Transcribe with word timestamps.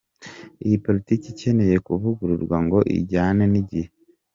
Iyi 0.65 0.77
politiki 0.85 1.25
ikeneye 1.33 1.75
kuvugururwa 1.85 2.57
ngo 2.65 2.79
ijyane 2.97 3.43
n’igihe. 3.51 3.89